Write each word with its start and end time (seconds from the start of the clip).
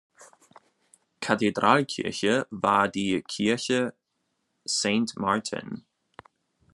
Kathedralkirche 1.19 2.47
war 2.49 2.87
die 2.87 3.21
Kirche 3.21 3.93
Saint-Martin. 4.65 5.85